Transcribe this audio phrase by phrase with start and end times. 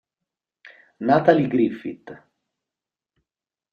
[0.99, 2.09] Natalie Griffith